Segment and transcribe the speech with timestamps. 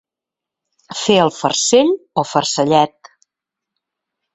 [1.01, 3.15] Fer el farcell o farcellet.